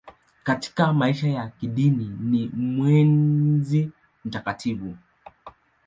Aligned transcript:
Katika 0.43 0.93
maisha 0.93 1.27
ya 1.27 1.47
kidini 1.49 2.17
ni 2.19 2.47
mwezi 2.53 3.91
mtakatifu. 4.25 4.97